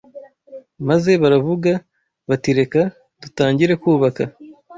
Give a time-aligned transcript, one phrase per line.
[0.87, 1.71] maze baravuga
[2.29, 2.81] batireka
[3.21, 4.23] dutangire kubaka